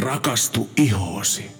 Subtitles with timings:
[0.00, 1.50] Rakastu ihoosi.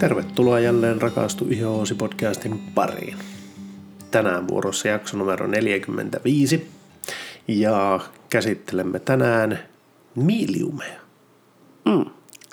[0.00, 3.16] Tervetuloa jälleen Rakastu ihoosi podcastin pariin.
[4.10, 6.68] Tänään vuorossa jakso numero 45
[7.48, 8.00] ja
[8.30, 9.58] käsittelemme tänään
[10.14, 11.00] miiliumeja.
[11.84, 12.04] Mm.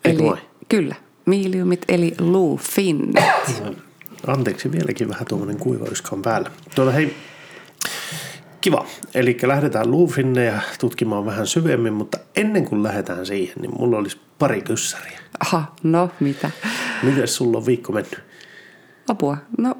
[0.05, 0.37] Eli, vai?
[0.69, 0.95] kyllä,
[1.25, 3.25] miiliumit eli luufinnit.
[4.27, 6.51] Anteeksi vieläkin vähän tuommoinen kuiva yskä on päällä.
[6.75, 7.15] Tuota hei,
[8.63, 8.85] kiva.
[9.15, 14.61] Eli lähdetään luufinneja tutkimaan vähän syvemmin, mutta ennen kuin lähdetään siihen, niin mulla olisi pari
[14.61, 15.19] kyssäriä.
[15.39, 16.51] Aha, no mitä?
[17.03, 18.19] Miten sulla on viikko mennyt?
[19.07, 19.37] Apua?
[19.57, 19.75] No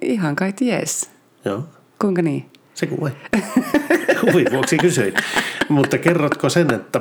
[0.00, 1.10] ihan kai jees.
[1.44, 1.64] Joo,
[2.00, 2.50] Kuinka niin?
[2.74, 3.10] se kun vai.
[4.22, 5.14] Huvin vuoksi kysyin.
[5.68, 7.00] Mutta kerrotko sen, että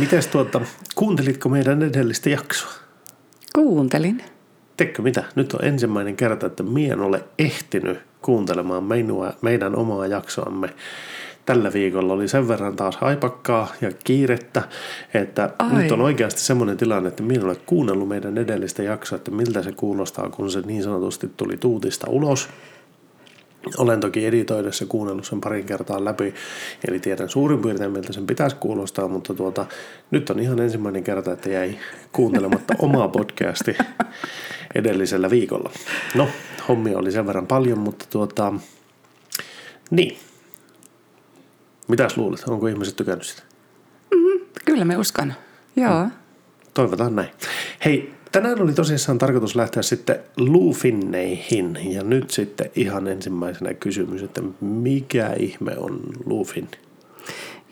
[0.00, 0.60] mites tuota,
[0.94, 2.72] kuuntelitko meidän edellistä jaksoa?
[3.54, 4.22] Kuuntelin.
[4.82, 5.24] Teekö mitä?
[5.34, 10.68] Nyt on ensimmäinen kerta, että mie en ole ehtinyt kuuntelemaan minua, meidän omaa jaksoamme.
[11.46, 14.62] Tällä viikolla oli sen verran taas haipakkaa ja kiirettä,
[15.14, 15.72] että Ai.
[15.74, 19.62] Nyt on oikeasti semmoinen tilanne, että minä en ole kuunnellut meidän edellistä jaksoa, että miltä
[19.62, 22.48] se kuulostaa, kun se niin sanotusti tuli tuutista ulos.
[23.78, 26.34] Olen toki editoidessa kuunnellut sen parin kertaa läpi,
[26.88, 29.66] eli tiedän suurin piirtein, miltä sen pitäisi kuulostaa, mutta tuota,
[30.10, 31.78] nyt on ihan ensimmäinen kerta, että jäi
[32.12, 33.76] kuuntelematta omaa podcasti
[34.74, 35.70] edellisellä viikolla.
[36.14, 36.28] No,
[36.68, 38.52] hommia oli sen verran paljon, mutta tuota,
[39.90, 40.18] niin.
[41.88, 43.42] Mitäs luulet, onko ihmiset tykännyt sitä?
[44.64, 45.34] Kyllä me uskon.
[45.76, 46.08] Joo.
[46.74, 47.28] Toivotaan näin.
[47.84, 51.92] Hei, tänään oli tosissaan tarkoitus lähteä sitten luufinneihin.
[51.92, 56.68] Ja nyt sitten ihan ensimmäisenä kysymys, että mikä ihme on luufin?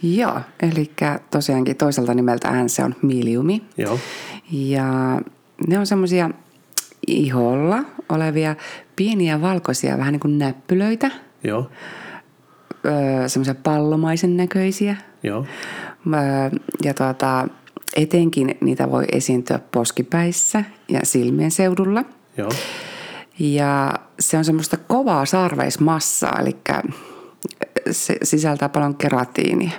[0.03, 0.91] Joo, eli
[1.31, 3.63] tosiaankin toiselta nimeltään se on miiliumi.
[3.79, 3.99] Joo,
[4.53, 5.21] Ja
[5.67, 6.31] ne on semmoisia
[7.07, 8.57] iholla olevia
[8.97, 11.11] pieniä valkoisia, vähän niin kuin näppylöitä,
[11.45, 11.71] joo,
[12.87, 14.97] öö, semmoisia pallomaisen näköisiä.
[15.23, 15.47] joo,
[16.07, 17.49] Öö, Ja tuota,
[17.97, 22.05] etenkin niitä voi esiintyä poskipäissä ja silmien seudulla.
[22.37, 22.51] joo,
[23.39, 26.57] Ja se on semmoista kovaa sarveismassaa, eli
[27.91, 29.71] se sisältää paljon keratiinia.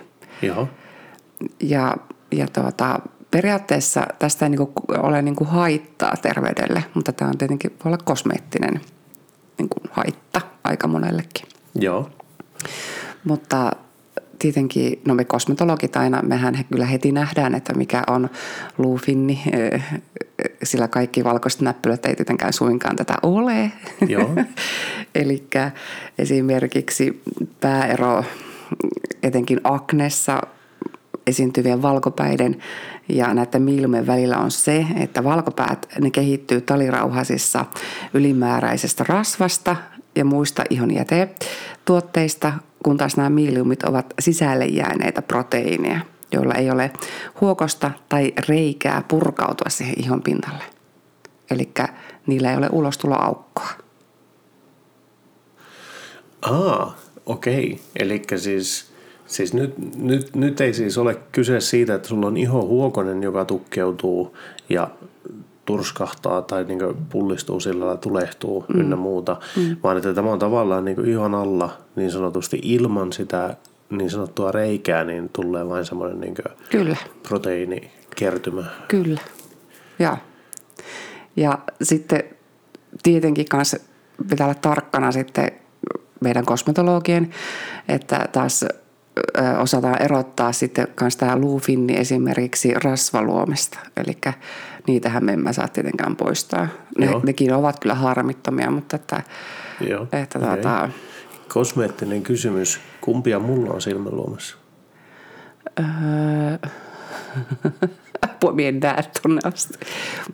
[0.42, 0.68] joo,
[1.64, 1.98] Ja,
[2.32, 3.00] ja tuota,
[3.32, 8.82] periaatteessa tästä ei niinku ole niinku haittaa terveydelle, mutta tämä on tietenkin voi olla kosmeettinen
[9.58, 11.46] niinku haitta aika monellekin.
[11.76, 12.10] joo,
[13.24, 13.72] Mutta
[14.42, 18.30] tietenkin, no me kosmetologit aina, mehän kyllä heti nähdään, että mikä on
[18.78, 19.44] luufinni,
[20.64, 23.72] sillä kaikki valkoiset näppylät ei tietenkään suinkaan tätä ole.
[24.08, 24.30] Joo.
[25.16, 25.48] Eli
[26.18, 27.22] esimerkiksi
[27.60, 28.24] pääero
[29.24, 30.42] etenkin aknessa
[31.28, 32.58] esiintyvien valkopäiden
[33.10, 37.66] ja näiden miilumien välillä on se, että valkopäät ne kehittyy talirauhasissa
[38.14, 39.76] ylimääräisestä rasvasta
[40.16, 42.54] ja muista ihonjätetuotteista,
[42.84, 46.00] kun taas nämä miiliumit ovat sisälle jääneitä proteiineja,
[46.32, 46.92] joilla ei ole
[47.42, 50.64] huokosta tai reikää purkautua siihen ihon pinnalle.
[51.52, 51.72] Eli
[52.28, 53.70] niillä ei ole ulostuloaukkoa.
[56.42, 57.80] Aa, okei.
[58.00, 58.92] Eli siis,
[59.28, 63.46] siis nyt, nyt, nyt ei siis ole kyse siitä, että sulla on iho huokonen, joka
[63.46, 64.38] tukkeutuu
[64.70, 64.90] ja
[65.66, 66.80] turskahtaa tai niin
[67.10, 68.80] pullistuu sillä lailla, tulehtuu mm.
[68.80, 69.78] ynnä muuta, mm.
[69.84, 73.56] vaan että tämä on tavallaan niin ihon alla niin sanotusti ilman sitä
[73.90, 76.36] niin sanottua reikää, niin tulee vain semmoinen niin
[76.70, 76.98] Kyllä.
[77.28, 78.64] proteiinikertymä.
[78.88, 79.22] Kyllä,
[80.00, 80.18] ja
[81.36, 82.24] Ja sitten
[83.04, 83.78] tietenkin kanssa
[84.30, 85.52] pitää olla tarkkana sitten
[86.22, 87.30] meidän kosmetologien,
[87.88, 88.66] että taas
[89.60, 93.80] osataan erottaa sitten myös tämä luufinni esimerkiksi rasvaluomesta.
[93.98, 94.18] Eli
[94.88, 96.68] niitähän me emme saa tietenkään poistaa.
[96.98, 97.22] Ne, Joo.
[97.26, 99.24] nekin ovat kyllä harmittomia, mutta että,
[99.90, 100.50] Joo, että okei.
[100.52, 100.90] tuota,
[101.54, 102.80] Kosmeettinen kysymys.
[103.02, 104.58] Kumpia mulla on silmäluomassa?
[105.80, 106.70] öö,
[108.22, 108.54] apua
[109.22, 109.78] tonne asti.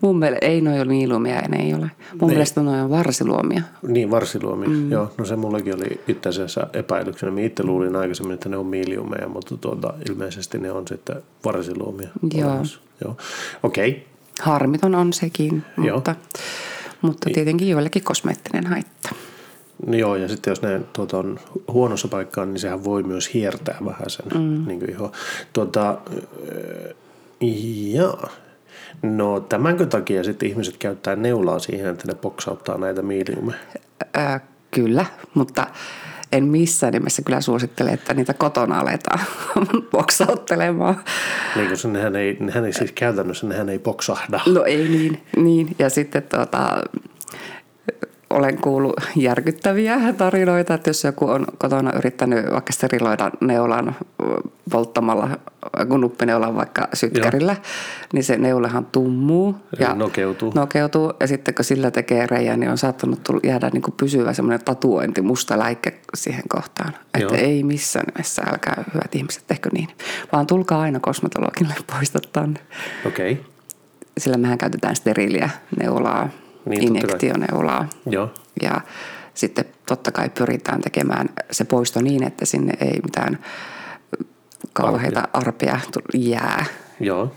[0.00, 1.90] Mun mielestä ei noin ole niilumia, ne ei ole.
[2.20, 2.34] Mun Ei.
[2.36, 3.62] mielestä noin on varsiluomia.
[3.82, 4.68] Niin, varsiluomia.
[4.68, 4.90] Mm.
[4.90, 7.32] Joo, no se mullakin oli itse asiassa epäilyksenä.
[7.32, 12.08] Minä itse luulin aikaisemmin, että ne on miiliumeja, mutta tuota, ilmeisesti ne on sitten varsiluomia.
[12.34, 12.50] Joo.
[12.50, 12.80] olemassa.
[13.04, 13.16] Joo.
[13.62, 14.02] Okei, okay.
[14.40, 15.96] Harmiton on sekin, Joo.
[15.96, 16.14] mutta,
[17.02, 19.08] mutta tietenkin joillekin kosmeettinen haitta.
[19.86, 21.40] No joo, ja sitten jos ne tuota, on
[21.72, 24.66] huonossa paikkaa, niin sehän voi myös hiertää vähän sen mm.
[24.66, 25.12] niin kuin iho.
[25.52, 25.98] Tuota,
[27.94, 28.28] jaa.
[29.02, 33.58] No tämänkö takia sitten ihmiset käyttää neulaa siihen, että ne poksauttaa näitä miiliumeja?
[34.70, 35.66] Kyllä, mutta
[36.32, 39.20] en missään nimessä kyllä suosittele, että niitä kotona aletaan
[39.92, 41.00] boksauttelemaan.
[41.56, 44.40] Niin kuin se, nehän ei, nehän ei siis käytännössä, nehän ei poksahda.
[44.46, 45.76] No ei niin, niin.
[45.78, 46.82] Ja sitten tota,
[48.30, 53.96] olen kuullut järkyttäviä tarinoita, että jos joku on kotona yrittänyt vaikka steriloida neulan
[54.70, 55.28] polttamalla
[55.88, 57.56] kun nuppineula on vaikka sytkärillä,
[58.12, 60.52] niin se neulehan tummuu Ja nokeutuu.
[60.54, 61.12] nokeutuu.
[61.20, 64.64] Ja sitten kun sillä tekee reijän, niin on saattanut tulla, jäädä niin kuin pysyvä semmoinen
[64.64, 66.94] tatuointi, musta läikkä siihen kohtaan.
[67.14, 67.44] Että Joo.
[67.44, 69.88] ei missään nimessä, älkää hyvät ihmiset tehkö niin.
[70.32, 72.48] Vaan tulkaa aina kosmetologille poistattaa.
[73.06, 73.44] Okei, okay.
[74.18, 75.50] Sillä mehän käytetään steriiliä
[75.80, 76.28] neulaa,
[76.66, 77.88] Niin, injektioneulaa.
[78.06, 78.30] joo,
[78.62, 78.80] Ja
[79.34, 83.38] sitten totta kai pyritään tekemään se poisto niin, että sinne ei mitään
[84.72, 86.64] kauheita arpia tu- jää.
[87.00, 87.32] joo,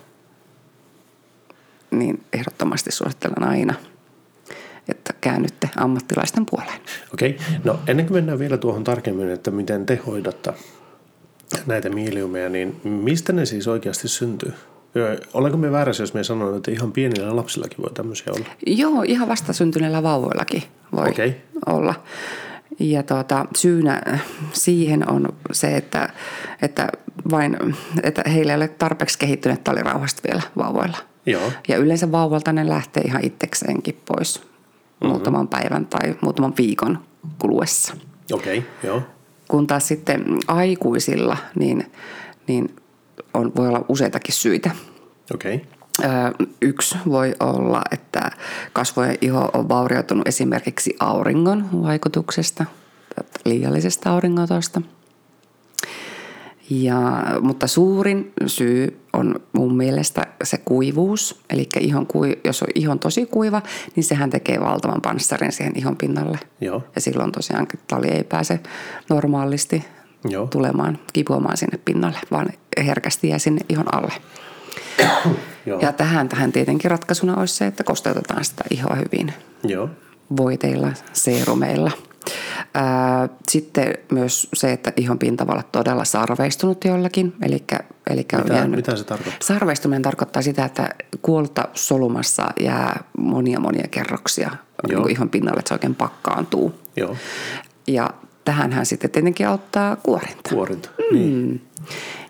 [1.91, 3.73] Niin ehdottomasti suosittelen aina,
[4.87, 6.81] että käännytte ammattilaisten puoleen.
[7.13, 7.29] okei.
[7.29, 7.59] Okay.
[7.63, 10.53] No ennen kuin mennään vielä tuohon tarkemmin, että miten te hoidatte
[11.65, 14.53] näitä mieliumeja, niin mistä ne siis oikeasti syntyy?
[15.33, 18.45] Olenko me väärässä, jos me sanon, että ihan pienillä lapsillakin voi tämmöisiä olla?
[18.65, 20.63] Joo, ihan vastasyntyneillä vauvoillakin
[20.95, 21.41] voi Okei.
[21.65, 21.95] olla.
[22.79, 24.19] Ja tuota, syynä
[24.53, 26.09] siihen on se, että,
[26.61, 26.87] että,
[27.31, 27.57] vain,
[28.03, 30.97] että heillä ei ole tarpeeksi kehittynyt talirauhasta vielä vauvoilla.
[31.25, 35.07] Joo, Ja yleensä vauvalta ne lähtee ihan itsekseenkin pois mm-hmm.
[35.07, 36.99] muutaman päivän tai muutaman viikon
[37.39, 37.93] kuluessa.
[38.31, 38.69] okei, okay.
[38.83, 39.01] joo,
[39.47, 41.91] Kun taas sitten aikuisilla, niin,
[42.47, 42.75] niin
[43.33, 44.71] on, voi olla useitakin syitä.
[45.33, 45.67] okei, okay.
[46.61, 48.31] Yksi voi olla, että
[48.73, 52.65] kasvojen iho on vaurioitunut esimerkiksi auringon vaikutuksesta,
[53.45, 54.81] liiallisesta auringotosta.
[56.69, 61.41] Ja, mutta suurin syy on mun mielestä se kuivuus.
[61.49, 62.07] Eli ihon
[62.43, 63.61] jos on ihon tosi kuiva,
[63.95, 66.39] niin sehän tekee valtavan panssarin siihen ihon pinnalle.
[66.61, 66.83] Joo.
[66.95, 68.59] Ja silloin tosiaan tali ei pääse
[69.09, 69.85] normaalisti
[70.29, 70.47] Joo.
[70.47, 72.49] tulemaan, kipuamaan sinne pinnalle, vaan
[72.85, 74.13] herkästi jää sinne ihon alle.
[75.65, 75.79] Joo.
[75.79, 79.33] Ja tähän, tähän tietenkin ratkaisuna olisi se, että kosteutetaan sitä ihoa hyvin
[79.63, 79.89] Joo.
[80.37, 81.91] voiteilla, seerumeilla.
[82.73, 87.33] Ää, Sitten myös se, että ihon pinta voi olla todella sarveistunut jollakin.
[87.41, 87.63] Eli,
[88.09, 89.47] eli on Mitä, jäänyt- mitä se tarkoittaa?
[89.47, 90.89] Sarveistuminen tarkoittaa sitä, että
[91.21, 94.49] kuolta solumassa jää monia monia kerroksia
[94.87, 95.05] niin Joo.
[95.05, 96.73] ihon pinnalle, että se oikein pakkaantuu.
[96.95, 97.15] Joo,
[97.87, 98.09] Ja
[98.45, 100.49] tähänhän sitten tietenkin auttaa kuorinta.
[100.49, 100.89] kuorinta.
[101.11, 101.17] Mm.
[101.17, 101.61] Niin.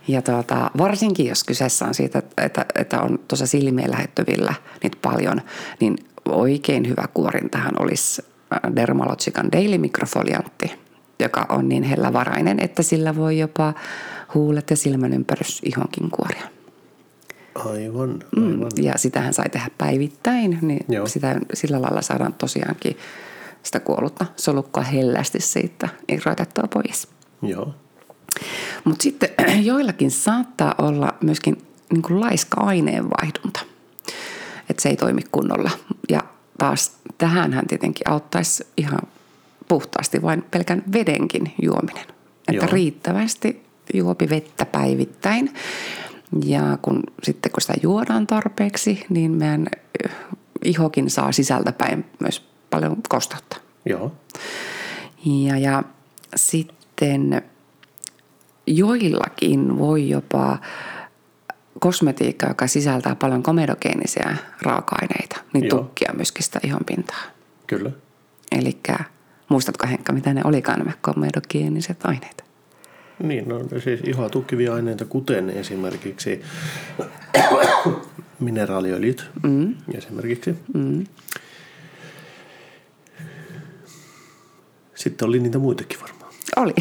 [0.08, 4.54] Ja tuota, varsinkin jos kyseessä on siitä, että, että on tuossa silmien lähettyvillä
[4.84, 5.42] niitä paljon,
[5.80, 5.96] niin
[6.30, 8.22] oikein hyvä kuorintahan olisi
[8.54, 10.72] äh, Dermalogican Daily Microfoliantti,
[11.20, 13.74] joka on niin hellävarainen, että sillä voi jopa
[14.34, 16.44] huulet ja silmän ympärys ihonkin kuoria.
[17.56, 18.72] Aivan, Mm, aivan.
[18.82, 21.08] ja sitähän sai tehdä päivittäin, niin Joo.
[21.08, 22.98] sitä, sillä lailla saadaan tosiaankin
[23.64, 27.08] sitä kuollutta solukkoa hellästi siitä irrotettua pois.
[27.42, 27.74] Joo,
[28.84, 29.30] Mutta sitten
[29.72, 31.58] joillakin saattaa olla myöskin
[31.92, 33.60] niin kuin laiska aineenvaihdunta,
[34.70, 35.72] että se ei toimi kunnolla.
[36.10, 36.24] Ja
[36.58, 39.02] taas tähänhän tietenkin auttaisi ihan
[39.68, 42.06] puhtaasti vain pelkän vedenkin juominen.
[42.48, 42.72] Että Joo.
[42.72, 45.54] riittävästi juopi vettä päivittäin.
[46.46, 49.68] Ja kun, sitten kun sitä juodaan tarpeeksi, niin meidän
[50.64, 53.58] ihokin saa sisältäpäin myös paljon kosteutta.
[53.86, 54.12] joo,
[55.26, 55.84] Ja, ja
[56.36, 57.42] sitten
[58.68, 60.58] joillakin voi jopa
[61.80, 65.78] kosmetiikka, joka sisältää paljon komedogeenisia raaka-aineita, niin Joo.
[65.78, 67.22] tukkia myöskin sitä ihonpintaa.
[67.68, 67.92] kyllä.
[68.52, 68.78] Eli
[69.50, 72.44] muistatko Henkka, mitä ne olikaan nämä komedogeeniset aineet?
[73.24, 76.42] Niin, no siis ihoa tukkivia aineita, kuten esimerkiksi
[78.40, 79.76] mineraaliöljyt mm.
[79.94, 80.56] esimerkiksi.
[80.74, 81.06] Mm.
[85.02, 86.34] Sitten oli niitä muitakin varmaan.
[86.58, 86.74] Oli.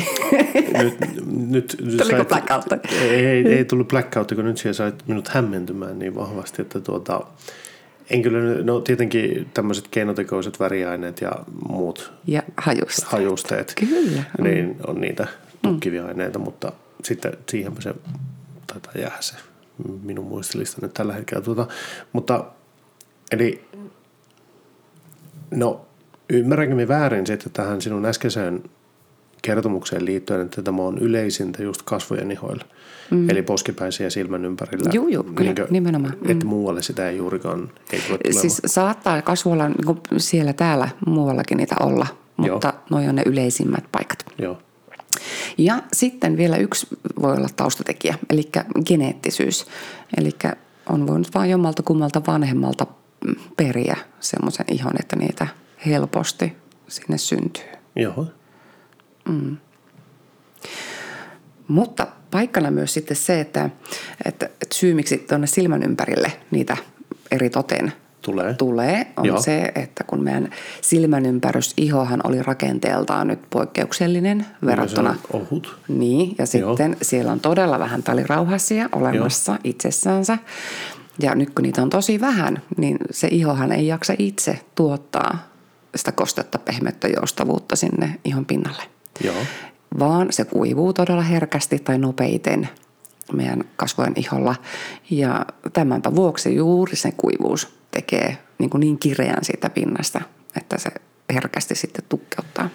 [0.83, 1.00] Nyt,
[1.37, 2.65] nyt, nyt Tuliko blackout?
[2.93, 7.21] Ei, ei, ei tullut blackout, kun nyt siellä sait minut hämmentymään niin vahvasti, että tuota,
[8.11, 11.33] en kyllä, no tietenkin tämmöiset keinotekoiset väriaineet ja
[11.69, 13.07] muut ja hajusta.
[13.07, 14.23] hajusteet, Kyllä.
[14.39, 14.45] Mm.
[14.45, 15.27] niin on niitä
[15.62, 16.73] tukkivia aineita, mutta
[17.05, 17.95] sitten siihenpä se
[18.67, 19.35] taitaa jäädä se
[20.03, 21.43] minun muistilista nyt tällä hetkellä.
[21.45, 21.67] Tuota,
[22.12, 22.45] mutta
[23.33, 23.65] eli
[25.50, 25.87] no
[26.30, 28.62] ymmärränkö me väärin sitten tähän sinun äskeiseen
[29.42, 32.64] kertomukseen liittyen, että tämä on yleisintä just kasvojen ihoilla.
[33.10, 33.30] Mm.
[33.30, 34.90] Eli poskipäisiä ja silmän ympärillä.
[34.92, 36.16] Juu, juu, kyllä, nimenomaan.
[36.28, 38.40] Että muualle sitä ei juurikaan ei tule tulemaan.
[38.40, 42.06] Siis saattaa kasvoilla niin siellä täällä muuallakin niitä olla,
[42.37, 44.25] mutta noi on ne yleisimmät paikat.
[44.38, 44.58] Joo.
[45.58, 46.87] Ja sitten vielä yksi
[47.22, 48.49] voi olla taustatekijä, eli
[48.87, 49.66] geneettisyys.
[50.16, 50.30] Eli
[50.88, 52.87] on voinut vain jommalta kummalta vanhemmalta
[53.26, 55.46] mm, periä semmoisen ihon, että niitä
[55.87, 56.56] helposti
[56.88, 57.64] sinne syntyy.
[57.96, 58.26] Joo.
[61.68, 63.70] Mutta paikkana myös sitten se, että,
[64.25, 66.76] että, että syy miksi tuonne silmän ympärille niitä
[67.30, 68.54] eri toten Tulee.
[68.54, 69.42] tulee, on Joo.
[69.42, 71.22] se, että kun meidän silmän
[71.76, 75.78] ihohan oli rakenteeltaan nyt poikkeuksellinen verrattuna ohut.
[75.88, 76.76] Niin, ja Joo.
[76.76, 79.60] sitten siellä on todella vähän talirauhasia olemassa Joo.
[79.64, 80.38] itsessänsä.
[81.22, 85.50] Ja nyt kun niitä on tosi vähän, niin se ihohan ei jaksa itse tuottaa
[85.97, 88.82] sitä kostetta, pehmettä, joustavuutta sinne ihon pinnalle.
[89.25, 89.37] Joo.
[89.99, 92.68] Vaan se kuivuu todella herkästi tai nopeiten
[93.32, 94.54] meidän kasvojen iholla.
[95.11, 100.20] Ja tämänpä vuoksi juuri se kuivuus tekee niin, kuin niin kireän siitä pinnasta,
[100.56, 100.90] että se
[101.35, 102.68] herkästi sitten tukkeuttaa.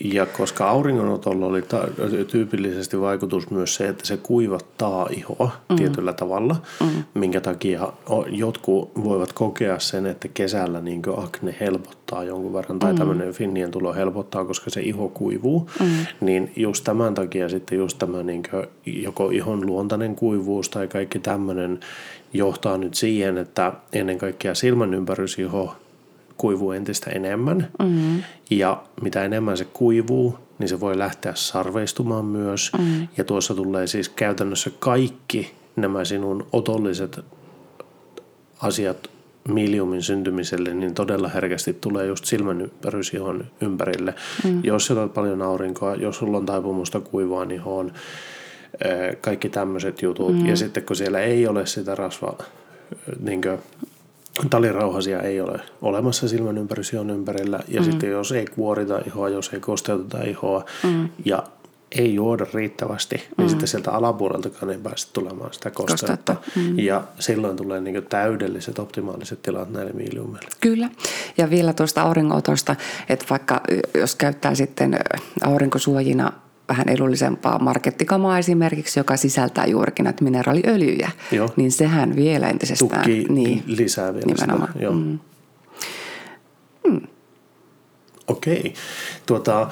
[0.00, 1.88] Ja koska auringonotolla oli ta-
[2.30, 5.76] tyypillisesti vaikutus myös se, että se kuivattaa ihoa mm.
[5.76, 7.04] tietyllä tavalla, mm.
[7.14, 7.92] minkä takia
[8.28, 12.98] jotkut voivat kokea sen, että kesällä niin akne helpottaa jonkun verran tai mm.
[12.98, 15.86] tämmöinen finnien tulo helpottaa, koska se iho kuivuu, mm.
[16.20, 18.42] niin just tämän takia sitten just tämä niin
[18.86, 21.80] joko ihon luontainen kuivuus tai kaikki tämmöinen
[22.32, 25.76] johtaa nyt siihen, että ennen kaikkea silmän ympärysiho
[26.36, 27.68] kuivuu entistä enemmän.
[27.78, 28.22] Mm-hmm.
[28.50, 32.72] Ja mitä enemmän se kuivuu, niin se voi lähteä sarveistumaan myös.
[32.78, 33.08] Mm-hmm.
[33.16, 37.20] Ja tuossa tulee siis käytännössä kaikki nämä sinun otolliset
[38.60, 39.10] asiat
[39.48, 44.14] miliumin syntymiselle, niin todella herkästi tulee just silmän ympärysihon ympärille.
[44.44, 44.60] Mm.
[44.64, 47.92] Jos sä otat paljon aurinkoa, jos sulla on taipumusta kuivaan ihoon,
[49.20, 50.34] kaikki tämmöiset jutut.
[50.34, 50.46] Mm.
[50.46, 52.38] Ja sitten kun siellä ei ole sitä rasva,
[53.20, 53.40] niin
[54.50, 57.60] talirauhasia ei ole olemassa silmän ympärysihon ympärillä.
[57.68, 57.84] Ja mm.
[57.84, 61.08] sitten jos ei kuorita ihoa, jos ei kosteuteta ihoa mm.
[61.24, 61.42] ja
[61.92, 63.48] ei juoda riittävästi, niin mm.
[63.48, 66.36] sitten sieltä alapuoleltakaan ei pääse tulemaan sitä kosteutta.
[66.56, 66.78] Mm.
[66.78, 70.48] Ja silloin tulee niin täydelliset, optimaaliset tilat näille miiliumeille.
[70.60, 70.90] Kyllä.
[71.38, 72.76] Ja vielä tuosta auringotosta,
[73.08, 73.60] että vaikka
[73.94, 74.98] jos käyttää sitten
[75.44, 76.32] aurinkosuojina
[76.68, 81.50] vähän edullisempaa markettikamaa esimerkiksi, joka sisältää juurikin näitä mineraaliöljyjä, Joo.
[81.56, 84.72] niin sehän vielä entisestään Tukkii niin, lisää vielä nimenomaan.
[84.72, 84.84] sitä.
[84.84, 84.92] Joo.
[84.94, 85.18] Mm.
[86.88, 87.00] Mm.
[88.28, 88.74] Okei.
[89.26, 89.70] Tuota,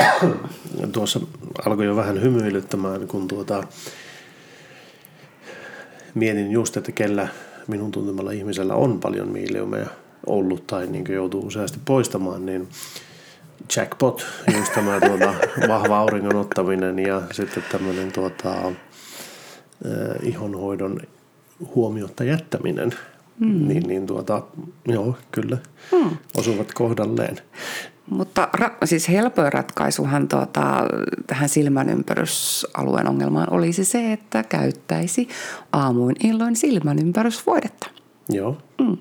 [0.92, 1.20] tuossa
[1.66, 3.62] alkoi jo vähän hymyilyttämään, kun tuota,
[6.14, 7.28] mietin just, että kellä
[7.68, 9.86] minun tuntemalla ihmisellä on paljon miiliumeja
[10.26, 12.68] ollut tai niin joutuu useasti poistamaan, niin
[13.76, 14.26] jackpot,
[14.56, 15.34] just tämä tuota,
[15.68, 18.72] vahva auringon ottaminen ja sitten tämmöinen tuota, äh,
[20.22, 21.00] ihonhoidon
[21.74, 22.94] huomiotta jättäminen.
[23.38, 23.68] Mm.
[23.68, 24.42] Niin, niin tuota,
[24.88, 25.58] joo, kyllä,
[25.92, 26.10] mm.
[26.36, 27.38] osuvat kohdalleen.
[28.10, 30.84] Mutta ra- siis helpoin ratkaisuhan tuota,
[31.26, 35.28] tähän silmänympärysalueen ongelmaan olisi se, että käyttäisi
[35.72, 37.90] aamuin illoin silmänympärysvoidetta.
[38.28, 38.56] Joo.
[38.80, 38.96] Mm.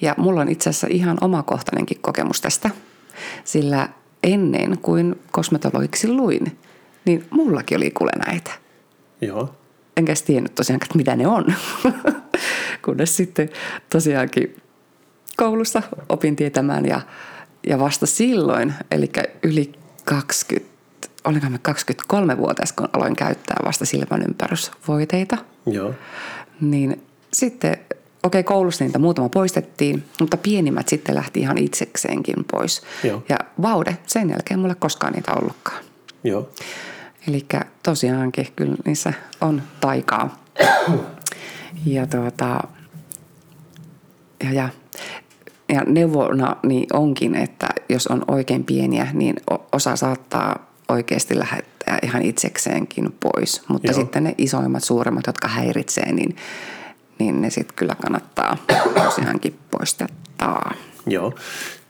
[0.00, 2.70] Ja mulla on itse asiassa ihan omakohtainenkin kokemus tästä,
[3.44, 3.88] sillä
[4.22, 6.58] ennen kuin kosmetologiksi luin,
[7.04, 8.50] niin mullakin oli kuule näitä.
[9.20, 9.54] Joo.
[9.96, 11.54] Enkä tiennyt tosiaan, että mitä ne on.
[12.84, 13.50] Kunnes sitten
[13.90, 14.56] tosiaankin
[15.36, 17.00] koulussa opin tietämään ja,
[17.66, 19.10] ja vasta silloin, eli
[19.42, 19.72] yli
[20.04, 20.74] 20,
[21.24, 25.36] olinko mä 23-vuotias, kun aloin käyttää vasta silmänympärysvoiteita.
[25.66, 25.94] Joo.
[26.60, 27.02] Niin
[27.32, 27.76] sitten
[28.24, 32.82] okei, okay, koulussa niitä muutama poistettiin, mutta pienimmät sitten lähti ihan itsekseenkin pois.
[33.04, 33.22] Joo.
[33.28, 35.84] Ja vaude, sen jälkeen mulle koskaan niitä ollutkaan.
[36.24, 36.48] Joo.
[37.28, 37.46] Eli
[37.82, 40.38] tosiaankin kyllä niissä on taikaa.
[41.86, 42.60] ja tuota,
[44.44, 44.68] ja, ja,
[45.68, 49.36] ja neuvona niin onkin, että jos on oikein pieniä, niin
[49.72, 53.62] osa saattaa oikeasti lähettää ihan itsekseenkin pois.
[53.68, 53.94] Mutta Joo.
[53.94, 56.36] sitten ne isoimmat, suuremmat, jotka häiritsee, niin
[57.18, 58.56] niin ne sitten kyllä kannattaa
[59.04, 60.74] tosiaankin poistettaa.
[61.06, 61.34] Joo.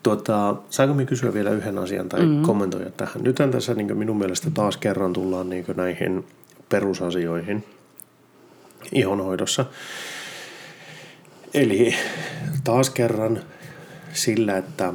[0.02, 2.42] Tuota, saanko minä kysyä vielä yhden asian tai mm-hmm.
[2.42, 3.22] kommentoida tähän?
[3.22, 6.26] Nythän tässä niin minun mielestä taas kerran tullaan niin näihin
[6.68, 7.64] perusasioihin
[8.92, 9.64] ihonhoidossa.
[11.54, 11.94] Eli
[12.64, 13.40] taas kerran
[14.12, 14.92] sillä, että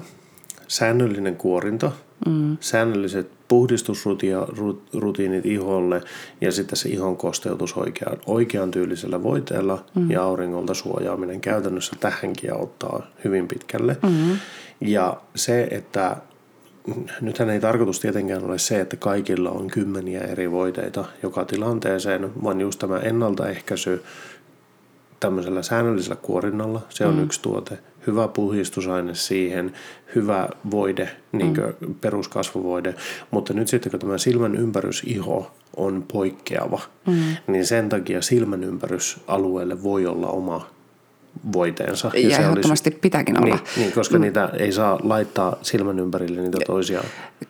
[0.68, 1.94] säännöllinen kuorinto,
[2.26, 2.58] mm.
[2.60, 6.02] säännölliset puhdistusrutiinit iholle
[6.42, 10.12] ja sitten se ihon kosteutus oikean, oikean tyylisellä voiteella mm.
[10.12, 13.98] ja auringolta suojaaminen käytännössä tähänkin auttaa hyvin pitkälle.
[14.04, 14.38] Mm.
[14.82, 16.18] Ja se, että
[17.22, 22.62] nythän ei tarkoitus tietenkään ole se, että kaikilla on kymmeniä eri voiteita joka tilanteeseen, vaan
[22.62, 24.04] just tämä ennaltaehkäisy
[25.20, 27.24] tämmöisellä säännöllisellä kuorinnalla, se on mm.
[27.24, 29.74] yksi tuote hyvä puhistusaine siihen,
[30.16, 31.96] hyvä voide, niin mm.
[31.96, 32.96] peruskasvovoide.
[33.32, 37.16] Mutta nyt sitten kun tämä silmän ympärysiho on poikkeava, mm.
[37.48, 40.68] niin sen takia silmän ympärysalueelle voi olla oma
[41.54, 42.12] voiteensa.
[42.14, 43.56] Ja, ja se ehdottomasti olisi, pitääkin olla.
[43.56, 44.22] Niin, niin koska mm.
[44.22, 47.04] niitä ei saa laittaa silmän ympärille niitä toisia.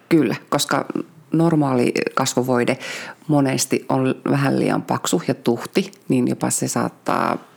[0.10, 0.86] Kyllä, koska
[1.32, 2.78] normaali kasvovoide
[3.28, 7.49] monesti on vähän liian paksu ja tuhti, niin jopa se saattaa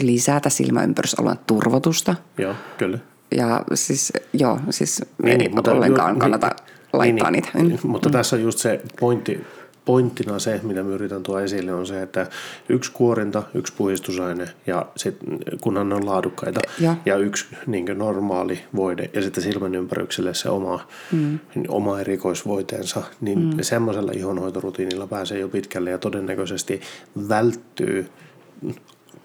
[0.00, 2.14] lisätä silmäympärysalueen turvotusta.
[2.38, 2.98] Joo, kyllä.
[3.36, 6.56] Ja siis, joo, siis Niin, ei niin, mutta ollenkaan ju- kannata niin,
[6.92, 7.84] laittaa niin, niitä.
[7.84, 7.90] Mm.
[7.90, 9.40] Mutta tässä on just se pointti,
[9.84, 12.26] pointtina se, mitä mä yritän tuoda esille, on se, että
[12.68, 15.16] yksi kuorinta, yksi puhistusaine, ja sit,
[15.60, 16.94] kunhan ne on laadukkaita, Joo.
[17.06, 21.38] ja yksi niin normaali voide, ja sitten silmän ympärykselle se oma, mm.
[21.68, 23.62] oma erikoisvoiteensa, niin mm.
[23.62, 26.80] semmoisella ihonhoitorutiinilla pääsee jo pitkälle, ja todennäköisesti
[27.28, 28.08] välttyy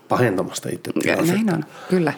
[0.10, 1.34] pahentamasta itse tilannetta.
[1.34, 2.14] Näin on, kyllä.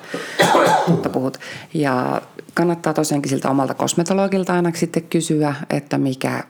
[0.88, 1.38] Mutta puhut.
[1.74, 2.22] Ja
[2.54, 6.44] kannattaa tosiaankin siltä omalta kosmetologilta aina sitten kysyä, että mikä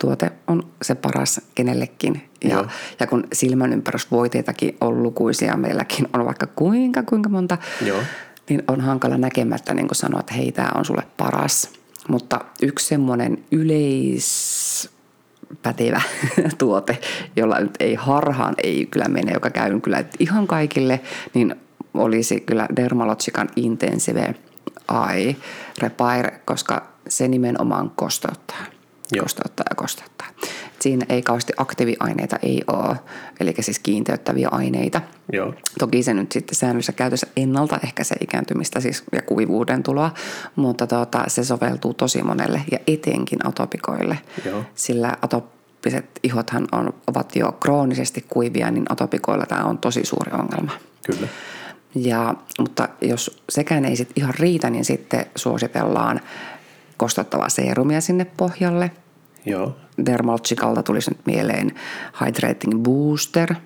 [0.00, 2.22] tuote on se paras kenellekin.
[2.44, 2.66] Ja, Joo.
[3.00, 8.00] ja kun silmänympärysvoiteitakin on lukuisia, meilläkin on vaikka kuinka kuinka monta, Joo.
[8.48, 11.70] niin on hankala näkemättä niin sanoa, että hei, tämä on sulle paras.
[12.08, 13.44] Mutta yksi semmoinen
[15.50, 16.02] yleispätevä
[16.58, 16.98] tuote,
[17.36, 21.00] jolla nyt ei harhaan ei kyllä mene, joka käy kyllä ihan kaikille,
[21.34, 21.54] niin
[21.94, 24.34] olisi kyllä Dermalogican Intensive
[25.12, 25.36] Eye
[25.78, 28.64] Repair, koska se nimenomaan kosteuttaa.
[29.12, 29.22] Joo.
[29.22, 30.26] Kosteuttaa ja kosteuttaa.
[30.84, 32.96] Siinä ei kauheasti aktiiviaineita ei ole,
[33.40, 35.00] eli siis kiinteyttäviä aineita.
[35.32, 35.54] Joo.
[35.78, 40.10] Toki se nyt sitten säännössä käytössä ennaltaehkäisee ikääntymistä siis ja kuivuuden tuloa,
[40.56, 44.18] mutta tuota, se soveltuu tosi monelle ja etenkin atopikoille.
[44.44, 44.64] Joo.
[44.74, 50.72] Sillä atopiset ihothan on, ovat jo kroonisesti kuivia, niin atopikoilla tämä on tosi suuri ongelma.
[51.06, 51.28] Kyllä.
[51.94, 56.20] Ja, mutta jos sekään ei sit ihan riitä, niin sitten suositellaan
[56.96, 58.90] kostottavaa seerumia sinne pohjalle.
[59.46, 59.76] Joo.
[60.06, 61.74] Dermalogicalta tulisi nyt mieleen
[62.20, 63.54] Hydrating Booster–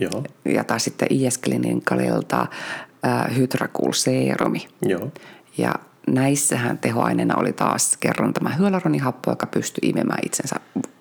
[0.00, 0.24] Joo.
[0.44, 2.46] ja taas sitten IS Clinicalilta
[3.36, 4.68] Hydracool Serumi.
[4.82, 5.12] Joo.
[5.58, 5.74] Ja
[6.06, 10.56] näissähän tehoaineena oli taas kerran tämä hyaluronihappo, joka pystyi imemään itsensä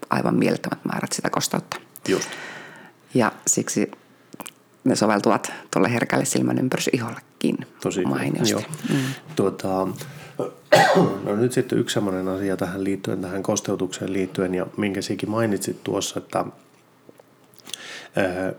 [0.09, 1.77] aivan mielettömät määrät sitä kosteutta.
[2.07, 2.29] Just.
[3.13, 3.91] Ja siksi
[4.83, 8.09] ne soveltuvat tuolle herkälle silmänympärysihollekin Tosi hyvä.
[8.09, 8.51] mainiosti.
[8.51, 8.61] Joo.
[9.35, 9.87] Tuota,
[11.25, 15.83] no nyt sitten yksi sellainen asia tähän liittyen, tähän kosteutukseen liittyen, ja minkä sinäkin mainitsit
[15.83, 16.45] tuossa, että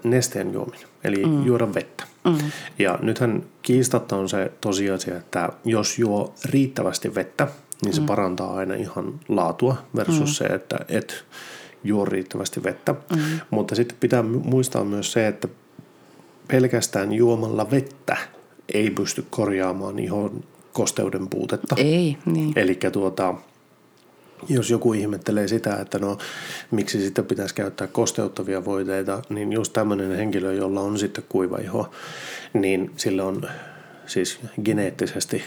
[0.05, 1.47] nesteen juominen, eli mm.
[1.47, 2.05] juoda vettä.
[2.25, 2.39] Mm.
[2.79, 7.49] Ja nythän kiistatta on se tosiasia, että jos juo riittävästi vettä,
[7.85, 8.07] niin se mm.
[8.07, 10.27] parantaa aina ihan laatua versus mm.
[10.27, 11.25] se, että et
[11.85, 12.93] juo riittävästi vettä.
[12.93, 13.41] Mm.
[13.51, 15.49] Mutta sitten pitää muistaa myös se, että
[16.49, 18.17] pelkästään juomalla vettä
[18.75, 21.77] ei pysty korjaamaan ihon kosteuden puutetta.
[21.79, 22.53] Ei, niin.
[22.57, 23.35] Eli tuota,
[24.49, 26.19] jos joku ihmettelee sitä, että no
[26.71, 31.91] miksi sitten pitäisi käyttää kosteuttavia voiteita, niin just tämmöinen henkilö, jolla on sitten kuiva iho,
[32.53, 33.43] niin sillä on
[34.07, 35.43] siis geneettisesti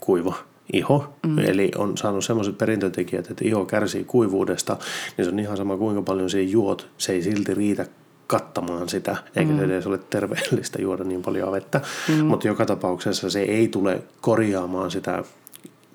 [0.00, 0.34] kuiva
[0.72, 1.38] iho, mm.
[1.38, 4.76] eli on saanut semmoiset perintötekijät, että iho kärsii kuivuudesta,
[5.16, 7.86] niin se on ihan sama kuinka paljon siihen juot, se ei silti riitä
[8.26, 9.58] kattamaan sitä, eikä mm.
[9.58, 12.24] se edes ole terveellistä juoda niin paljon vettä, mm.
[12.24, 15.24] mutta joka tapauksessa se ei tule korjaamaan sitä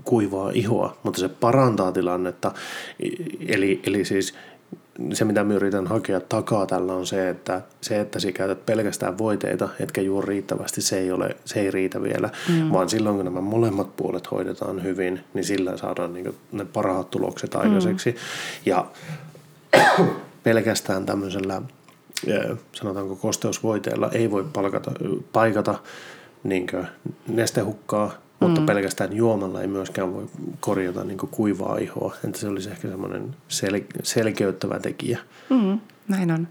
[0.03, 2.51] kuivaa ihoa, mutta se parantaa tilannetta.
[3.47, 4.33] Eli, eli siis
[5.13, 9.17] se, mitä mä yritän hakea takaa tällä on se, että se, että sä käytät pelkästään
[9.17, 12.71] voiteita, etkä juo riittävästi, se ei, ole, se ei riitä vielä, mm.
[12.71, 17.55] vaan silloin, kun nämä molemmat puolet hoidetaan hyvin, niin sillä saadaan niin ne parhaat tulokset
[17.55, 18.11] aikaiseksi.
[18.11, 18.17] Mm.
[18.65, 18.85] Ja
[20.43, 21.61] pelkästään tämmöisellä,
[22.73, 24.91] sanotaanko kosteusvoiteella, ei voi palkata,
[25.33, 25.79] paikata
[26.43, 26.67] niin
[27.27, 28.65] nestehukkaa, mutta mm.
[28.65, 30.25] pelkästään juomalla ei myöskään voi
[30.59, 32.15] korjata niin kuivaa ihoa.
[32.25, 35.19] Että se olisi ehkä semmoinen sel- selkeyttävä tekijä.
[35.49, 36.47] Mm, näin on.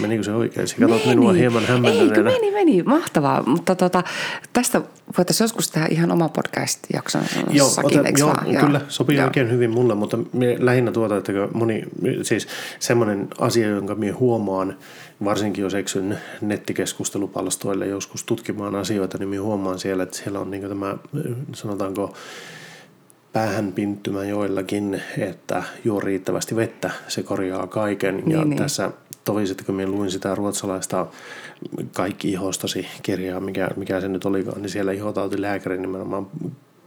[0.00, 0.68] Menikö se oikein?
[0.68, 2.30] Sä katsot minua hieman hämmentyneenä.
[2.30, 2.82] Ei, meni, meni.
[2.82, 3.42] Mahtavaa.
[3.42, 4.02] Mutta tota,
[4.52, 4.82] tästä
[5.18, 8.66] voitaisiin joskus tehdä ihan oma podcast-jakson Joo, sakin, ota, eikö joo, vaan?
[8.66, 9.26] kyllä, sopii Joo.
[9.26, 11.82] oikein hyvin mulle, mutta mie lähinnä tuota, että moni,
[12.22, 14.76] siis semmoinen asia, jonka minä huomaan,
[15.24, 20.68] varsinkin jos eksyn nettikeskustelupalstoille joskus tutkimaan asioita, niin minä huomaan siellä, että siellä on niin
[20.68, 20.96] tämä,
[21.54, 22.14] sanotaanko,
[23.32, 28.16] päähän pinttymä joillakin, että juo riittävästi vettä, se korjaa kaiken.
[28.16, 28.58] Niin, ja niin.
[28.58, 28.90] tässä
[29.26, 31.06] toiset, kun minä luin sitä ruotsalaista
[31.92, 36.26] kaikki ihostasi kirjaa, mikä, mikä se nyt olikaan, niin siellä ihotautilääkäri nimenomaan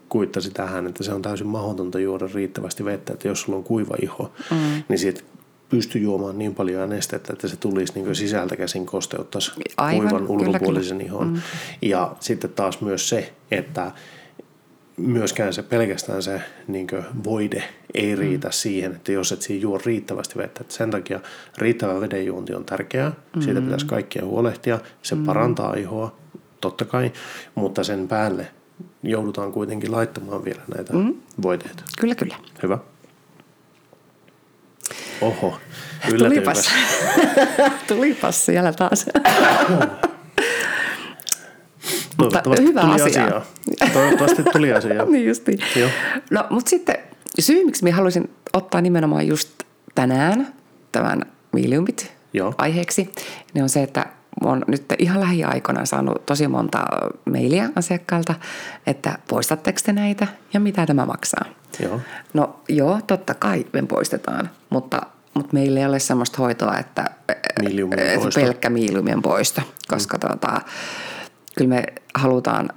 [0.10, 3.96] kuittasi tähän, että se on täysin mahdotonta juoda riittävästi vettä, että jos sulla on kuiva
[4.02, 4.84] iho, mm.
[4.90, 5.26] niin sit
[5.70, 10.48] pysty juomaan niin paljon nestettä, että se tulisi niin sisältä käsin kosteuttaisi Aivan, kuivan kyllä,
[10.48, 11.10] ulkopuolisen kyllä.
[11.10, 11.28] ihon.
[11.28, 11.42] Mm.
[11.82, 13.92] Ja sitten taas myös se, että
[15.00, 16.88] myöskään se pelkästään se niin
[17.24, 18.52] voide ei riitä mm.
[18.52, 20.62] siihen, että jos et siinä juo riittävästi vettä.
[20.62, 21.20] Että sen takia
[21.58, 23.12] riittävä vedenjuonti on tärkeää.
[23.36, 23.42] Mm.
[23.42, 24.80] Siitä pitäisi kaikkien huolehtia.
[25.02, 25.26] Se mm.
[25.26, 26.16] parantaa ihoa,
[26.62, 27.12] totta kai,
[27.56, 28.48] mutta sen päälle
[29.04, 31.14] joudutaan kuitenkin laittamaan vielä näitä mm.
[31.42, 31.84] voiteita.
[32.00, 32.36] Kyllä, kyllä.
[32.64, 32.78] Hyvä.
[35.22, 35.58] Oho,
[36.12, 36.70] yllätyin Tulipas.
[37.88, 39.06] Tulipas siellä taas.
[42.20, 43.06] Toivottavasti hyvä tuli asia.
[43.26, 43.46] asiaa.
[43.94, 45.06] Toivottavasti tuli asiaa.
[45.12, 45.58] niin justi.
[45.76, 45.90] Joo.
[46.32, 46.96] No, mutta sitten
[47.40, 49.50] syy, miksi minä haluaisin ottaa nimenomaan just
[49.96, 50.48] tänään
[50.92, 51.22] tämän
[51.54, 52.14] miliumit
[52.58, 53.10] aiheeksi,
[53.54, 54.06] niin on se, että
[54.44, 56.86] olen nyt ihan lähiaikoina saanut tosi monta
[57.26, 58.36] mailia asiakkailta,
[58.88, 61.46] että poistatteko te näitä ja mitä tämä maksaa.
[61.80, 62.02] Joo.
[62.34, 65.02] No joo, totta kai me poistetaan, mutta,
[65.34, 67.64] mutta meillä ei ole sellaista hoitoa, että, että
[68.36, 70.30] pelkkä miiliumien poisto, koska mm.
[70.30, 70.62] tota,
[71.60, 71.84] kyllä me
[72.16, 72.70] halutaan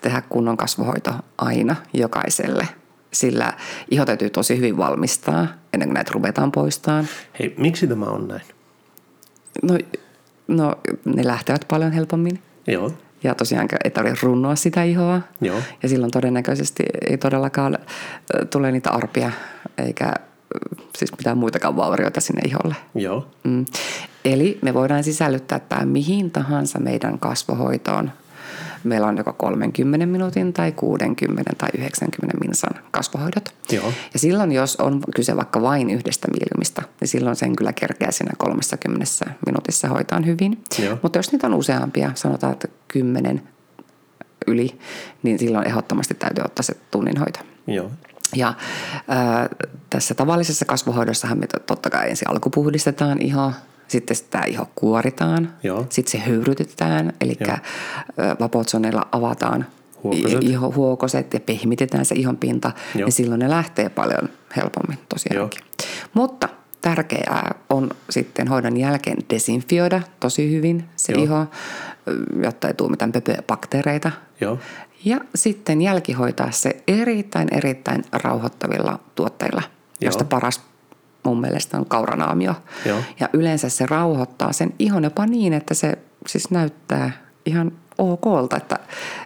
[0.00, 2.68] tehdä kunnon kasvohoito aina jokaiselle,
[3.12, 3.52] sillä
[3.90, 7.08] iho täytyy tosi hyvin valmistaa ennen kuin näitä ruvetaan poistamaan.
[7.38, 8.42] Hei, miksi tämä on näin?
[9.62, 9.78] No,
[10.48, 10.74] no
[11.04, 12.92] ne lähtevät paljon helpommin Joo.
[13.22, 15.20] ja tosiaan ei tarvitse runnoa sitä ihoa.
[15.40, 15.58] Joo.
[15.82, 17.78] Ja silloin todennäköisesti ei todellakaan
[18.34, 19.32] ö, tule niitä arpia
[19.78, 22.74] eikä ö, siis mitään muitakaan vaurioita sinne iholle.
[22.94, 23.26] Joo.
[23.44, 23.64] Mm.
[24.26, 28.10] Eli me voidaan sisällyttää tämä mihin tahansa meidän kasvohoitoon.
[28.84, 33.54] Meillä on joko 30 minuutin tai 60 tai 90 minsan kasvohoidot.
[33.70, 33.92] Joo.
[34.12, 38.32] Ja silloin, jos on kyse vaikka vain yhdestä miljumista, niin silloin sen kyllä kerkeää siinä
[38.38, 39.04] 30
[39.46, 40.64] minuutissa hoitaa hyvin.
[40.84, 40.98] Joo.
[41.02, 43.42] Mutta jos niitä on useampia, sanotaan, että 10
[44.46, 44.78] yli,
[45.22, 47.38] niin silloin ehdottomasti täytyy ottaa se tunnin hoito.
[47.66, 47.90] Joo.
[48.36, 48.54] Ja
[49.08, 49.48] ää,
[49.90, 53.52] tässä tavallisessa kasvohoidossahan me to- totta kai ensin alkupuhdistetaan iho,
[53.88, 55.86] sitten sitä iho kuoritaan, Joo.
[55.90, 57.56] sitten se höyrytetään, eli Joo.
[58.40, 59.66] vapotsoneilla avataan
[60.02, 60.42] Huokoset.
[60.42, 63.06] iho, huokoset ja pehmitetään se ihon pinta, Joo.
[63.06, 65.60] ja silloin ne lähtee paljon helpommin tosiaankin.
[66.14, 66.48] Mutta
[66.80, 71.24] tärkeää on sitten hoidon jälkeen desinfioida tosi hyvin se Joo.
[71.24, 71.46] iho,
[72.42, 74.10] jotta ei tule mitään pöpöjä bakteereita.
[74.40, 74.58] Joo.
[75.04, 80.08] Ja sitten jälkihoitaa se erittäin, erittäin rauhoittavilla tuotteilla, Joo.
[80.08, 80.62] josta paras
[81.26, 82.54] mun mielestä on kauranaamio.
[82.86, 82.98] Joo.
[83.20, 87.10] Ja yleensä se rauhoittaa sen ihon jopa niin, että se siis näyttää
[87.46, 88.78] ihan okolta, että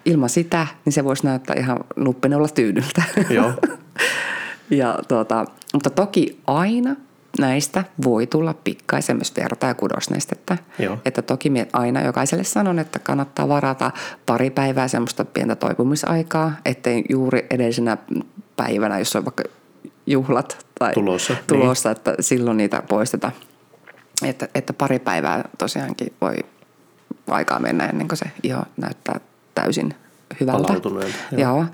[0.05, 3.03] ilman sitä, niin se voisi näyttää ihan nuppinella tyynyltä.
[3.31, 3.53] Joo.
[4.71, 6.97] ja tuota, mutta toki aina
[7.39, 10.59] näistä voi tulla pikkaisen myös verta- ja kudosnestettä.
[10.79, 10.99] Joo.
[11.05, 13.91] Että toki minä aina jokaiselle sanon, että kannattaa varata
[14.27, 17.97] pari päivää semmoista pientä toipumisaikaa, ettei juuri edellisenä
[18.57, 19.45] päivänä, jos on vaikka
[20.07, 21.45] juhlat tai Tulossa, niin.
[21.47, 23.33] tulossa että silloin niitä poisteta.
[24.25, 26.35] Että, että pari päivää tosiaankin voi
[27.31, 29.21] aikaa mennä ennen kuin se iho näyttää
[29.55, 29.95] täysin
[30.41, 30.73] hyvältä.
[30.73, 31.41] Joo.
[31.41, 31.65] Joo.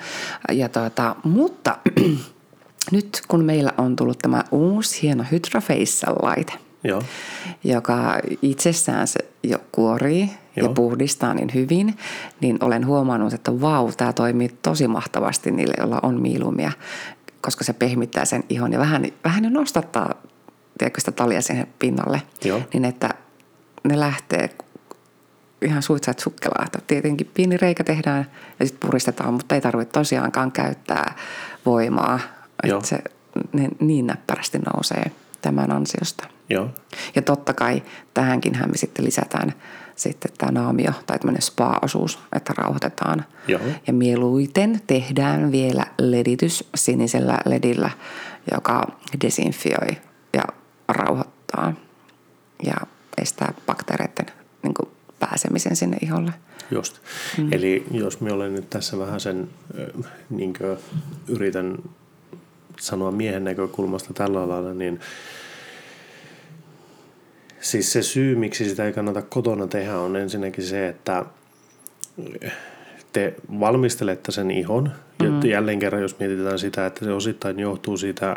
[0.53, 1.79] Ja tuota, mutta
[2.92, 6.53] nyt kun meillä on tullut tämä uusi hieno Hydra Facial-laite,
[6.85, 7.03] Joo.
[7.64, 10.75] joka itsessään se jo kuorii ja Joo.
[10.75, 11.97] puhdistaa niin hyvin,
[12.40, 16.73] niin olen huomannut, että vau, tämä toimii tosi mahtavasti niille, joilla on miilumia,
[17.40, 20.14] koska se pehmittää sen ihon ja vähän, vähän jo nostattaa
[20.79, 22.62] tiedätkö, sitä talia siihen pinnalle, Joo.
[22.72, 23.14] niin että
[23.85, 24.51] ne lähtee
[25.62, 26.64] ihan suitsat sukkelaa.
[26.66, 31.14] Että tietenkin pieni reikä tehdään ja sitten puristetaan, mutta ei tarvitse tosiaankaan käyttää
[31.66, 32.20] voimaa,
[32.64, 32.79] Joo.
[32.79, 32.99] että se
[33.53, 35.11] ne niin näppärästi nousee
[35.42, 36.29] tämän ansiosta.
[36.51, 36.70] Joo.
[37.14, 37.83] Ja totta kai
[38.14, 39.53] tähänkin me sitten lisätään
[39.97, 43.25] sitten tämä naamio tai tämmöinen spa-osuus, että rauhoitetaan.
[43.49, 43.61] Joo.
[43.87, 47.91] Ja mieluiten tehdään vielä leditys sinisellä ledillä,
[48.53, 48.83] joka
[49.25, 49.97] desinfioi
[50.33, 50.43] ja
[50.89, 51.73] rauhoittaa
[52.67, 52.75] ja
[53.19, 54.27] estää bakteereiden
[54.63, 56.33] niin kuin pääsemisen sinne iholle.
[56.71, 57.01] Just.
[57.39, 57.53] Mm.
[57.53, 59.49] Eli jos me olen nyt tässä vähän sen,
[60.31, 60.55] niin
[61.29, 61.79] yritän
[62.81, 65.01] sanoa miehen näkökulmasta tällä lailla, niin
[67.61, 71.25] siis se syy, miksi sitä ei kannata kotona tehdä, on ensinnäkin se, että
[73.12, 74.90] te valmistelette sen ihon.
[75.23, 75.40] Mm-hmm.
[75.42, 78.37] Ja jälleen kerran, jos mietitään sitä, että se osittain johtuu siitä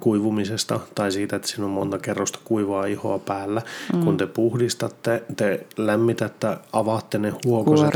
[0.00, 3.60] kuivumisesta tai siitä, että siinä on monta kerrosta kuivaa ihoa päällä.
[3.60, 4.04] Mm-hmm.
[4.04, 7.90] Kun te puhdistatte, te lämmitätte, avaatte ne huokoset,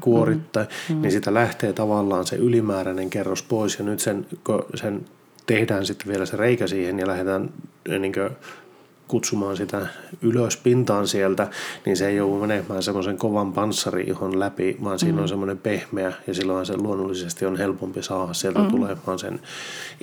[0.00, 1.02] kuoritte, mm-hmm.
[1.02, 3.78] niin sitä lähtee tavallaan se ylimääräinen kerros pois.
[3.78, 4.26] Ja nyt sen,
[4.74, 5.04] sen
[5.46, 7.50] tehdään sitten vielä se reikä siihen ja lähdetään
[7.98, 8.30] niin kuin,
[9.08, 9.86] kutsumaan sitä
[10.22, 11.50] ylös pintaan sieltä,
[11.86, 15.22] niin se ei joudu menemään semmoisen kovan panssari-ihon läpi, vaan siinä mm.
[15.22, 18.68] on semmoinen pehmeä ja silloin se luonnollisesti on helpompi saada sieltä mm.
[18.68, 19.40] tulemaan sen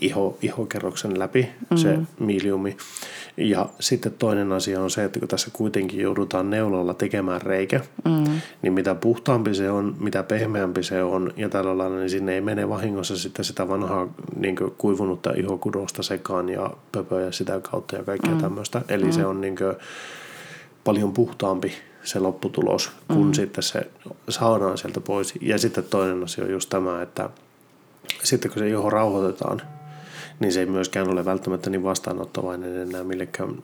[0.01, 1.77] iho, ihokerroksen läpi, mm.
[1.77, 2.77] se miliumi.
[3.37, 8.23] Ja sitten toinen asia on se, että kun tässä kuitenkin joudutaan neulolla tekemään reikä, mm.
[8.61, 12.41] niin mitä puhtaampi se on, mitä pehmeämpi se on ja tällä lailla, niin sinne ei
[12.41, 18.33] mene vahingossa sitten sitä vanhaa niin kuivunutta ihokudosta sekaan ja pöpöjä sitä kautta ja kaikkea
[18.33, 18.41] mm.
[18.41, 18.81] tämmöistä.
[18.89, 19.11] Eli mm.
[19.11, 19.75] se on niin kuin
[20.83, 23.33] paljon puhtaampi se lopputulos, kun mm.
[23.33, 23.87] sitten se
[24.29, 25.33] saadaan sieltä pois.
[25.41, 27.29] Ja sitten toinen asia on just tämä, että
[28.23, 29.61] sitten kun se iho rauhoitetaan,
[30.39, 33.55] niin se ei myöskään ole välttämättä niin vastaanottavainen enää millekään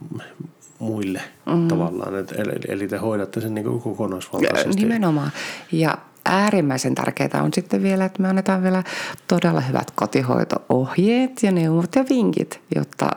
[0.79, 1.67] muille mm.
[1.67, 2.15] tavallaan.
[2.19, 4.81] Et, eli, eli te hoidatte sen niin kokonaisvaltaisesti.
[4.81, 5.31] Nimenomaan.
[5.71, 8.83] Ja äärimmäisen tärkeää on sitten vielä, että me annetaan vielä
[9.27, 13.09] todella hyvät kotihoito-ohjeet ja neuvot ja vinkit, jotta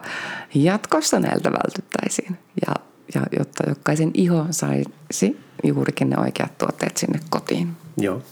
[0.54, 2.74] jatkossa näiltä vältyttäisiin ja,
[3.14, 7.68] ja jotta jokaisen iho saisi juurikin ne oikeat tuotteet sinne kotiin.
[7.96, 8.22] Joo.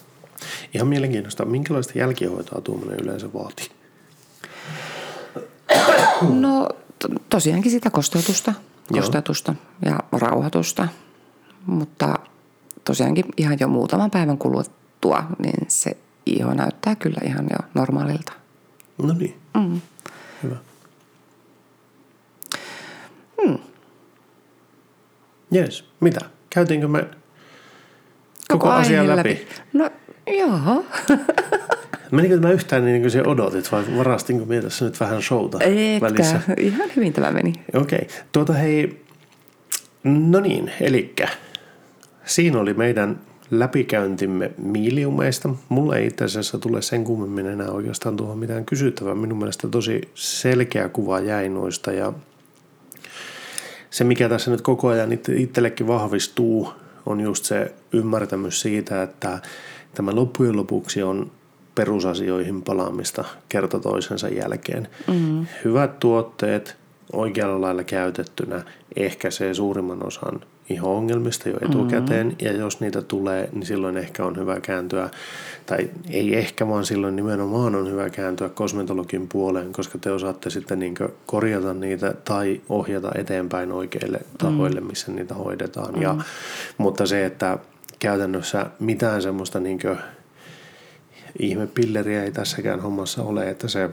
[0.74, 1.44] Ihan mielenkiintoista.
[1.44, 3.75] Minkälaista jälkihoitoa tuommoinen yleensä vaatii?
[6.22, 6.68] No
[7.28, 8.52] tosiaankin sitä kosteutusta,
[8.92, 10.88] kosteutusta ja rauhoitusta,
[11.66, 12.18] mutta
[12.84, 18.32] tosiaankin ihan jo muutaman päivän kuluttua, niin se iho näyttää kyllä ihan jo normaalilta.
[19.02, 19.36] No niin.
[19.54, 19.80] Mm.
[20.42, 20.56] Hyvä.
[23.42, 23.58] Hmm.
[25.50, 26.20] Jes, mitä?
[26.50, 27.02] Käytiinkö me
[28.48, 29.14] koko, koko asia läpi?
[29.14, 29.46] läpi?
[29.72, 29.90] No
[30.38, 30.84] joo.
[32.10, 36.00] Menikö tämä yhtään niin kuin se odotit vai varastinko minä tässä nyt vähän showta Etkä.
[36.00, 36.40] välissä?
[36.58, 37.52] ihan hyvin tämä meni.
[37.74, 38.16] Okei, okay.
[38.32, 39.02] tuota hei,
[40.04, 41.28] no niin, elikkä
[42.24, 45.50] siinä oli meidän läpikäyntimme miiliumeista.
[45.68, 49.14] Mulle ei itse asiassa tule sen kummemmin enää oikeastaan tuohon mitään kysyttävää.
[49.14, 52.12] Minun mielestä tosi selkeä kuva jäi noista ja
[53.90, 56.72] se mikä tässä nyt koko ajan itsellekin vahvistuu
[57.06, 59.38] on just se ymmärtämys siitä, että
[59.94, 61.30] tämä loppujen lopuksi on
[61.76, 64.88] perusasioihin palaamista kerta toisensa jälkeen.
[65.06, 65.46] Mm-hmm.
[65.64, 66.76] Hyvät tuotteet
[67.12, 68.62] oikealla lailla käytettynä
[68.96, 72.46] ehkäisee suurimman osan iho-ongelmista jo etukäteen, mm-hmm.
[72.46, 75.10] ja jos niitä tulee, niin silloin ehkä on hyvä kääntyä,
[75.66, 80.78] tai ei ehkä, vaan silloin nimenomaan on hyvä kääntyä kosmetologin puoleen, koska te osaatte sitten
[80.78, 80.94] niin
[81.26, 84.90] korjata niitä tai ohjata eteenpäin oikeille tahoille, mm-hmm.
[84.90, 85.88] missä niitä hoidetaan.
[85.88, 86.02] Mm-hmm.
[86.02, 86.16] Ja,
[86.78, 87.58] mutta se, että
[87.98, 89.78] käytännössä mitään semmoista niin
[91.38, 93.90] ihmepilleriä ei tässäkään hommassa ole, että se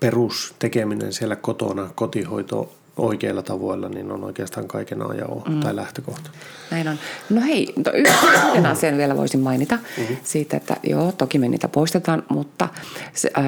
[0.00, 5.60] perustekeminen siellä kotona, kotihoito oikeilla tavoilla, niin on oikeastaan kaiken ajan mm.
[5.60, 6.30] tai lähtökohta.
[6.70, 6.98] Näin on.
[7.30, 10.16] No hei, no yhden asian vielä voisin mainita mm-hmm.
[10.22, 12.68] siitä, että joo, toki me niitä poistetaan, mutta
[13.12, 13.44] se, äh,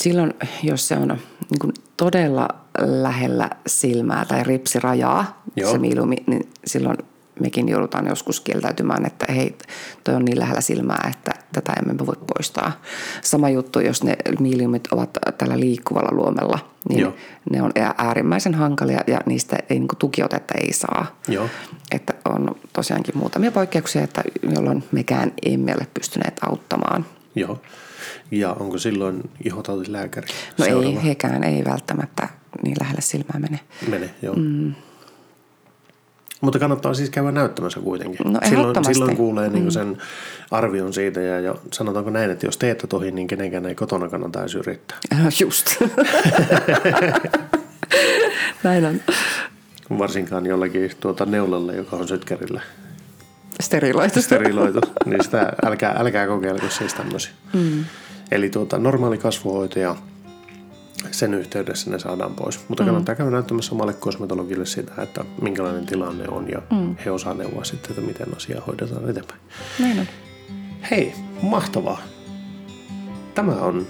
[0.00, 5.72] silloin, jos se on niin kuin todella lähellä silmää tai ripsirajaa, joo.
[5.72, 6.98] se miilumi, niin silloin
[7.40, 9.54] mekin joudutaan joskus kieltäytymään, että hei,
[10.04, 12.72] toi on niin lähellä silmää, että tätä emme voi poistaa.
[13.22, 17.14] Sama juttu, jos ne miiliumit ovat tällä liikkuvalla luomella, niin Joo.
[17.50, 21.18] ne on äärimmäisen hankalia ja niistä ei, niin tukiotetta ei saa.
[21.28, 21.48] Joo.
[21.90, 24.22] Että on tosiaankin muutamia poikkeuksia, että
[24.54, 27.06] jolloin mekään emme ole pystyneet auttamaan.
[27.34, 27.60] Joo.
[28.30, 30.26] Ja onko silloin ihotautilääkäri
[30.58, 31.00] No seuraava?
[31.00, 32.28] ei, hekään ei välttämättä
[32.62, 33.60] niin lähelle silmää mene.
[33.88, 34.34] Mene, joo.
[34.34, 34.74] Mm.
[36.40, 38.32] Mutta kannattaa siis käydä näyttämässä kuitenkin.
[38.32, 39.70] No, silloin, silloin kuulee niin mm.
[39.70, 39.98] sen
[40.50, 44.40] arvion siitä ja jo, sanotaanko näin, että jos teette tohi, niin kenenkään ei kotona kannata
[44.40, 44.98] edes yrittää.
[45.24, 45.66] No just.
[48.64, 49.00] näin on.
[49.98, 52.60] Varsinkaan jollakin tuota neulalle, joka on sytkärillä.
[53.60, 54.22] Steriloitu.
[54.22, 54.80] Steriloitu.
[55.06, 57.32] Niin sitä älkää, älkää kokeilko siis tämmöisiä.
[57.52, 57.84] Mm.
[58.30, 59.96] Eli tuota, normaali kasvuhoito ja
[61.10, 62.60] sen yhteydessä ne saadaan pois.
[62.68, 62.86] Mutta mm.
[62.86, 66.96] kannattaa käydä näyttämässä omalle kosmetologille sitä, että minkälainen tilanne on ja mm.
[67.04, 69.40] he osaa neuvoa sitten, että miten asiaa hoidetaan eteenpäin.
[69.78, 70.06] Näin on.
[70.90, 72.02] Hei, mahtavaa.
[73.34, 73.86] Tämä on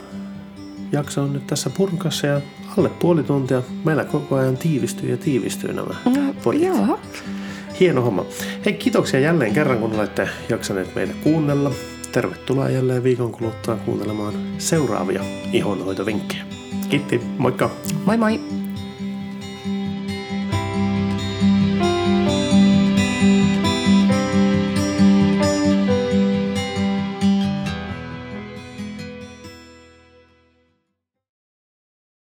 [0.93, 2.41] jakso on nyt tässä purkassa ja
[2.77, 6.99] alle puoli tuntia meillä koko ajan tiivistyy ja tiivistyy nämä no, Joo.
[7.81, 8.25] Hieno homma.
[8.65, 11.73] Hei, kiitoksia jälleen kerran, kun olette jaksaneet meitä kuunnella.
[12.13, 16.45] Tervetuloa jälleen viikon kuluttua kuuntelemaan seuraavia ihonhoitovinkkejä.
[16.91, 17.69] Kiitti, moikka!
[18.07, 18.68] Moi moi!